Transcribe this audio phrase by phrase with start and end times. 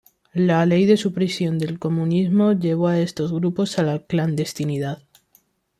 [0.47, 5.03] La Ley de Supresión del Comunismo llevó a estos grupos a la clandestinidad.